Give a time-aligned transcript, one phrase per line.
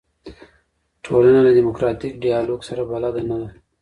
[1.05, 3.47] ټولنه له دیموکراتیک ډیالوګ سره بلده نه ده.